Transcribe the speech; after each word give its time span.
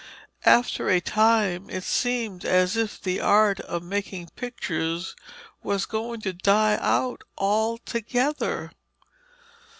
After 0.47 0.89
a 0.89 0.99
time 0.99 1.69
it 1.69 1.83
seemed 1.83 2.43
as 2.43 2.75
if 2.75 2.99
the 2.99 3.19
art 3.19 3.59
of 3.59 3.83
making 3.83 4.29
pictures 4.35 5.15
was 5.61 5.85
going 5.85 6.21
to 6.21 6.33
die 6.33 6.79
out 6.81 7.23
altogether. 7.37 8.71